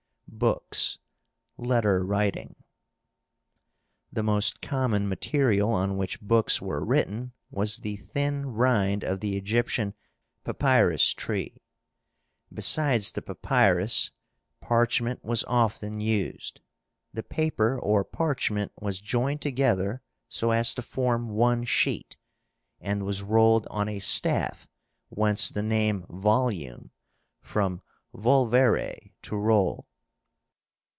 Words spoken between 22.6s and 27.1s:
and was rolled on a staff, whence the name volume